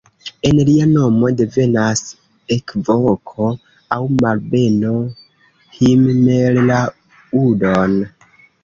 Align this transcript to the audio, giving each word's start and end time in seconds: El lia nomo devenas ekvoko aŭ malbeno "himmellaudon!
El 0.49 0.61
lia 0.69 0.85
nomo 0.93 1.29
devenas 1.41 2.01
ekvoko 2.57 3.53
aŭ 3.97 4.01
malbeno 4.25 4.97
"himmellaudon! 5.79 7.99